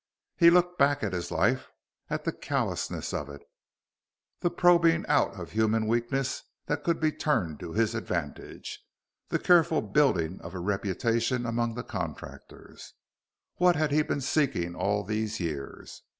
He 0.35 0.49
looked 0.49 0.79
back 0.79 1.03
at 1.03 1.13
his 1.13 1.29
life, 1.29 1.67
at 2.09 2.23
the 2.23 2.31
callousness 2.31 3.13
of 3.13 3.29
it, 3.29 3.43
the 4.39 4.49
probing 4.49 5.05
out 5.05 5.39
of 5.39 5.51
human 5.51 5.85
weakness 5.85 6.41
that 6.65 6.83
could 6.83 6.99
be 6.99 7.11
turned 7.11 7.59
to 7.59 7.73
his 7.73 7.93
advantage, 7.93 8.79
the 9.29 9.37
careful 9.37 9.83
building 9.83 10.41
of 10.41 10.55
a 10.55 10.59
reputation 10.59 11.45
among 11.45 11.75
the 11.75 11.83
contractors. 11.83 12.93
What 13.57 13.75
had 13.75 13.91
he 13.91 14.01
been 14.01 14.21
seeking 14.21 14.73
all 14.73 15.03
these 15.03 15.39
years? 15.39 16.01